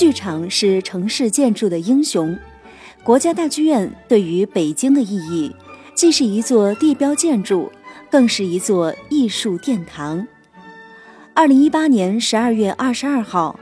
[0.00, 2.34] 剧场是城市建筑的英雄。
[3.04, 5.54] 国家大剧院对于北京的意义，
[5.94, 7.70] 既是一座地标建筑，
[8.10, 10.26] 更是一座艺术殿堂。
[11.34, 13.60] 二零一八年十二月二十二号，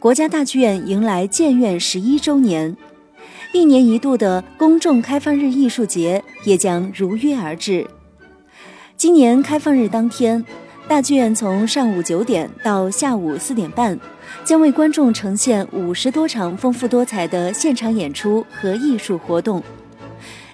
[0.00, 2.76] 国家大剧院迎来建院十一周年，
[3.52, 7.86] 一年一度的公众开放日艺术节也将如约而至。
[8.96, 10.44] 今年开放日当天，
[10.88, 13.98] 大剧院从上午九点到下午四点半。
[14.44, 19.62] 将为观众呈现五十多场丰富多彩的现场演出和艺术活动，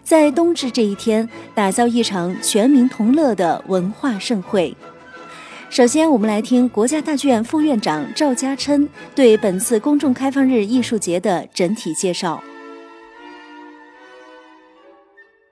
[0.02, 4.74] 在冬至这一天，打造一场全民同乐的文化盛会。
[5.68, 12.42] 首先，我们来听国家大剧院副院长赵家琛对本次公众开放日艺术节的整体介绍。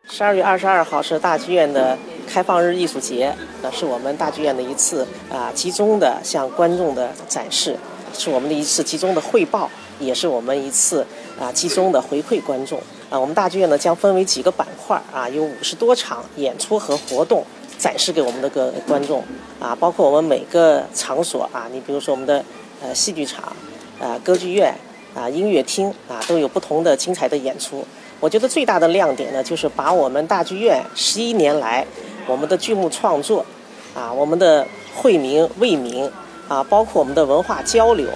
[0.09, 1.97] 十二月二十二号是大剧院的
[2.33, 7.77] 开放日艺术节，那是我们大剧院的一次啊集中的向观众的展示。
[8.12, 11.06] 是我们的一次集中的汇报，也是我们一次
[11.39, 12.78] 啊集中的回馈观众
[13.09, 13.19] 啊。
[13.19, 17.45] 我们大剧院呢将分为几个板块啊，有五十多场演出和活动
[17.78, 19.22] 展示给我们的个观众
[19.61, 22.44] 啊，包括我们每个场所啊，你比如说我们的
[22.83, 23.44] 呃戏剧场
[24.00, 24.75] 啊、歌剧院
[25.15, 27.84] 啊、音乐厅啊，都有不同的精彩的演出。
[28.19, 31.87] 我觉得最大的亮点呢，就是把我们大剧院十一年来
[32.31, 33.45] 我们的剧目创作
[33.95, 36.09] 啊，我们的惠民为民。
[36.50, 38.09] 啊，包括我们的文化交流，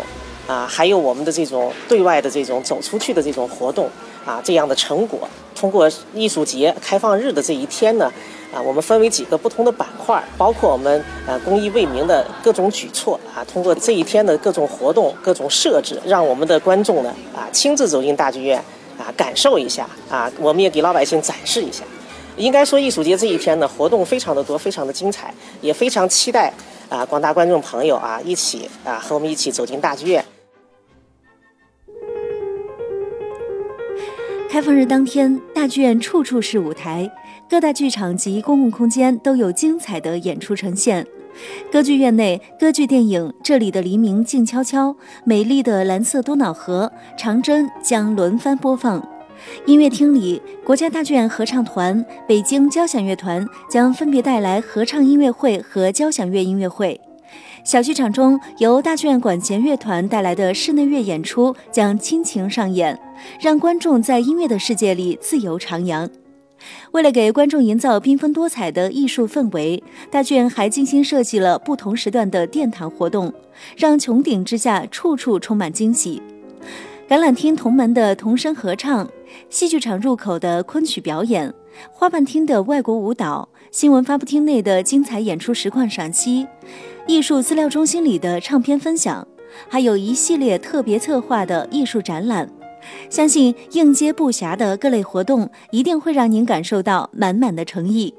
[0.48, 3.88] 啊，还有我们的这种对外的这种走出去的这种活动，
[4.26, 5.20] 啊，这样的成果，
[5.54, 8.12] 通过艺术节开放日的这一天呢，
[8.52, 18.58] 啊，我们分为几个不同的板块，包括我们呃公益为民的各种举措，啊，通过这一天的各种活动、各种设置，让我们的观众呢，啊，亲自走进大剧院，
[18.98, 21.84] 啊，感受一下，啊，我们也给老百姓展示一下。
[22.36, 26.52] 应该说，艺术节这一天呢，活动非常的多，非常的精彩，也非常期待。
[26.88, 30.24] 啊，广大观众朋友啊，一起啊，和我们一起走进大剧院。
[34.50, 37.10] 开放日当天，大剧院处处是舞台，
[37.48, 41.06] 各大剧场及公共空间都有精彩的演出呈现。
[41.72, 44.90] 歌剧院内，歌剧电影《这里的黎明静悄悄》、
[45.24, 49.13] 美丽的蓝色多瑙河、长征将轮番播放。
[49.66, 57.00] 音乐厅里，国家大剧院合唱团、北京交响乐团将分别带来合唱音乐会和交响乐音乐会。
[57.64, 62.98] 小剧场中，由大剧院管弦乐团带来的室内乐演出将倾情上演，
[63.40, 66.08] 让观众在音乐的世界里自由徜徉。
[66.92, 73.32] 为了给观众营造缤纷多彩的艺术氛围，大剧院还精心设计了不同时段的殿堂活动，
[73.76, 76.22] 让穹顶之下处处充满惊喜。
[77.06, 79.08] 橄榄厅同门的童声合唱。
[79.50, 81.52] 戏剧场入口的昆曲表演，
[81.92, 86.46] 花瓣厅的外国舞蹈，新闻发布厅内的精彩演出实况赏析，
[87.06, 89.26] 艺术资料中心里的唱片分享，
[89.68, 92.48] 还有一系列特别策划的艺术展览，
[93.10, 98.14] 相信应接不暇的各类活动一定会让您感受到满满的诚意。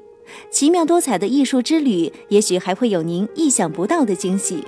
[0.50, 4.62] 奇妙多彩的艺术之旅，也许还会有您意想不到的惊喜。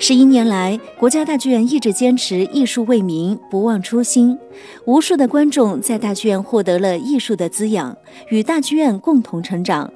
[0.00, 4.38] 十一年来，国家大剧院一直坚持艺术为民，不忘初心。
[4.84, 7.94] 无数的观众在大剧院获得了艺术的滋养，
[8.28, 9.92] 与大剧院共同成长。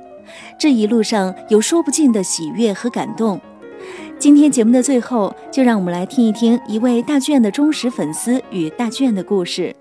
[0.59, 3.41] 这一路上有说不尽的喜悦和感动。
[4.19, 9.75] 今天节目的最后，就让我们来听一听一位大剧院的忠实粉丝与大剧院的故事。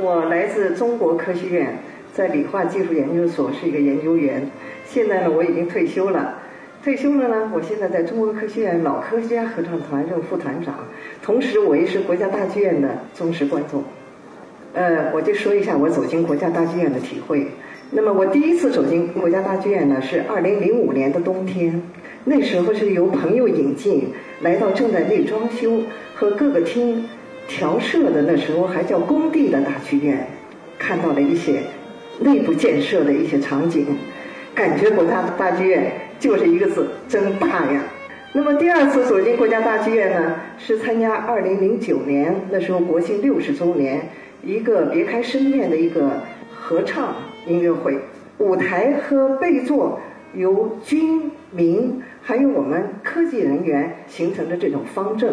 [0.00, 1.78] 我来自中国科学院。
[2.18, 4.44] 在理化技术研究所是一个研究员，
[4.84, 6.34] 现在呢我已经退休了。
[6.82, 10.74] 退休了呢，我现在在中国科学院老科学家合唱团任副团长，
[11.22, 13.84] 同时我也是国家大剧院的忠实观众。
[14.74, 17.46] 呃，我就说一下我走进国家大剧院的体会。
[17.92, 21.80] 那么我第一次走进国家大剧院呢，是二零零五年的冬天，
[22.24, 24.08] 那时候是由朋友引进，
[24.40, 25.82] 来到正在内装修
[26.16, 27.08] 和各个厅
[27.46, 30.26] 调设的那时候还叫工地的大剧院，
[30.80, 31.62] 看到了一些。
[32.20, 33.86] 内部建设的一些场景，
[34.54, 37.82] 感觉国家大剧院就是一个字，真大呀。
[38.32, 44.08] 那么第二次走进国家大剧院呢，是参加二零零九年那时候国庆六十周年
[44.42, 46.20] 一个别开生面的一个
[46.54, 47.14] 合唱
[47.46, 47.98] 音乐会，
[48.38, 49.98] 舞台和背座
[50.34, 55.32] 由军民还有我们科技人员形成的这种方阵。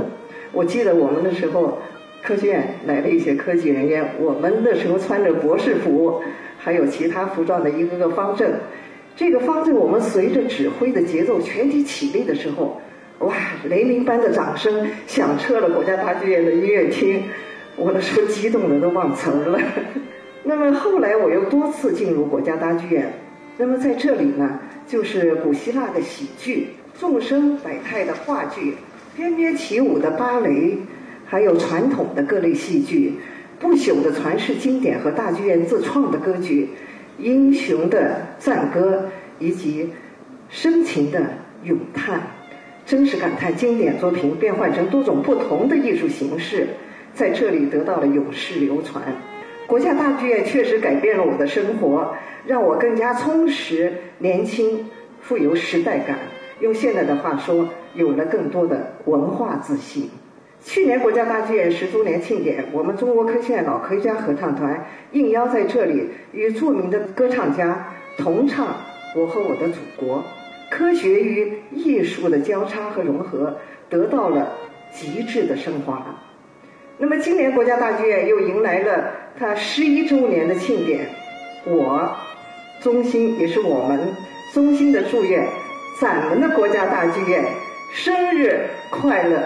[0.53, 1.79] 我记得我们的时候，
[2.25, 6.21] 科学院来了一些科技人员，我们那时候穿着博士服。
[6.57, 8.51] 还有其他服装的一个个方阵，
[9.15, 12.81] 这个方阵我们随着指挥的节奏全体起立的时候，
[13.19, 13.35] 哇，
[13.69, 17.21] 雷鸣般的掌声响彻了国家大剧院的音乐厅，
[17.75, 19.59] 我那时候激动的都忘词儿了。
[20.41, 23.13] 那么后来我又多次进入国家大剧院，
[23.57, 26.69] 那么在这里呢，就是古希腊的喜剧、
[26.99, 28.73] 众生百态的话剧、
[29.15, 30.79] 翩翩起舞的芭蕾，
[31.25, 33.15] 还有传统的各类戏剧、
[33.59, 36.69] 不朽的传世经典和大剧院自创的歌剧、
[37.17, 39.89] 英雄的赞歌以及
[40.49, 41.21] 深情的
[41.63, 42.21] 咏叹，
[42.85, 46.67] 真实感叹经典作品变换成多种不同的艺术形式，
[47.13, 49.03] 在这里得到了永世流传。
[49.67, 54.85] 国家大剧院确实改变了我的生活，让我更加充实、年轻、
[55.21, 56.19] 富有时代感。
[56.59, 60.07] 用现在的话说，有了更多的文化自信。
[60.65, 68.65] 去年国家大剧院十周年庆典，我们中国科学院老科学家合唱团应邀在这里与著名的歌唱家同唱
[69.15, 70.17] 《我和我的祖国》，
[70.71, 73.55] 科学与艺术的交叉和融合
[73.89, 74.53] 得到了
[74.91, 76.03] 极致的升华。
[76.97, 81.07] 那么，今年国家大剧院又迎来了它十一周年的庆典，
[81.65, 82.09] 我
[82.81, 83.99] 衷心也是我们
[84.51, 85.47] 衷心的祝愿
[86.01, 87.45] 咱们的国家大剧院
[87.93, 89.43] 生日快乐！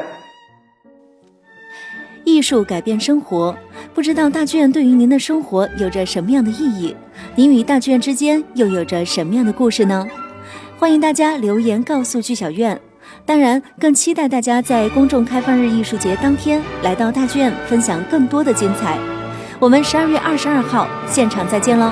[2.40, 3.54] 艺术改变生活，
[3.94, 6.96] 不知道大剧院对于您的生活有着什么样的意义？
[7.36, 10.08] 您与大剧院之间又有着什么样的故事呢？
[10.78, 12.80] 欢迎大家留言告诉剧小院。
[13.26, 18.98] 当然，更期待大家在公众开放日艺术节当天来到大剧院，分享更多的精彩。
[19.60, 21.92] 我们十二月二十二号现场再见喽！